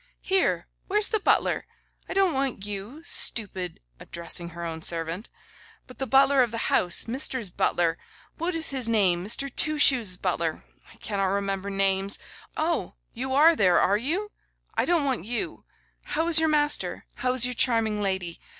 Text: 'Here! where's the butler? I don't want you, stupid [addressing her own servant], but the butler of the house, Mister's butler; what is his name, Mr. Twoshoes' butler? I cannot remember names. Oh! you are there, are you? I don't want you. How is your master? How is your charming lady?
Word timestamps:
'Here! 0.19 0.67
where's 0.87 1.09
the 1.09 1.19
butler? 1.19 1.67
I 2.09 2.15
don't 2.15 2.33
want 2.33 2.65
you, 2.65 3.03
stupid 3.05 3.81
[addressing 3.99 4.49
her 4.49 4.65
own 4.65 4.81
servant], 4.81 5.29
but 5.85 5.99
the 5.99 6.07
butler 6.07 6.41
of 6.41 6.49
the 6.49 6.73
house, 6.73 7.07
Mister's 7.07 7.51
butler; 7.51 7.99
what 8.39 8.55
is 8.55 8.71
his 8.71 8.89
name, 8.89 9.23
Mr. 9.23 9.47
Twoshoes' 9.55 10.17
butler? 10.19 10.63
I 10.91 10.95
cannot 10.95 11.25
remember 11.25 11.69
names. 11.69 12.17
Oh! 12.57 12.95
you 13.13 13.35
are 13.35 13.55
there, 13.55 13.77
are 13.79 13.95
you? 13.95 14.31
I 14.73 14.85
don't 14.85 15.05
want 15.05 15.25
you. 15.25 15.65
How 16.05 16.27
is 16.29 16.39
your 16.39 16.49
master? 16.49 17.05
How 17.17 17.33
is 17.33 17.45
your 17.45 17.53
charming 17.53 18.01
lady? 18.01 18.39